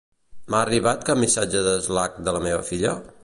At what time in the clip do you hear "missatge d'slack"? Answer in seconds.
1.25-2.19